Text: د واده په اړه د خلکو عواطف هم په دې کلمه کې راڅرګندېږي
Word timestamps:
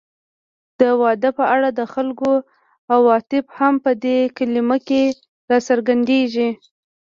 د 0.79 0.81
واده 1.01 1.29
په 1.37 1.43
اړه 1.55 1.69
د 1.73 1.81
خلکو 1.93 2.31
عواطف 2.93 3.45
هم 3.59 3.73
په 3.83 3.91
دې 4.03 4.17
کلمه 4.37 4.77
کې 4.87 5.01
راڅرګندېږي 5.49 6.49